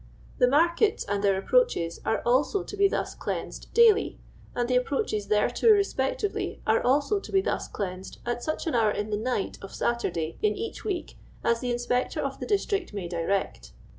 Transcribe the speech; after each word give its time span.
"The 0.39 0.47
Markets 0.47 1.03
and 1.03 1.23
their 1.23 1.37
approaches 1.37 1.99
are 2.03 2.23
also 2.25 2.63
to 2.63 2.75
be 2.75 2.87
thus 2.87 3.13
cleansed 3.13 3.71
DAILY, 3.75 4.17
and 4.55 4.67
the 4.67 4.75
approaches 4.75 5.27
thereto 5.27 5.69
respectively 5.69 6.59
are 6.65 6.81
also 6.83 7.19
to 7.19 7.31
be 7.31 7.39
thus 7.39 7.67
cleansed 7.67 8.17
at 8.25 8.41
such 8.41 8.65
an 8.65 8.73
hour 8.73 8.89
in 8.89 9.11
the 9.11 9.15
night 9.17 9.59
of 9.61 9.75
Saturday 9.75 10.39
in 10.41 10.55
each 10.55 10.83
week 10.83 11.17
as 11.43 11.59
the 11.59 11.69
Inspector 11.69 12.19
of 12.19 12.39
the 12.39 12.47
District 12.47 12.95
may 12.95 13.07
direct. 13.07 13.73